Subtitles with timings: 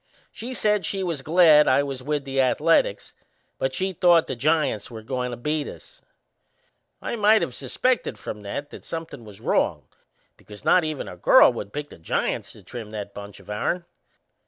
[0.31, 3.13] She said she was glad I was with the Ath a letics,
[3.59, 6.01] but she thought the Giants was goin' to beat us.
[7.03, 9.83] I might of suspected from that that somethin' was wrong,
[10.37, 13.85] because not even a girl would pick the Giants to trim that bunch of ourn.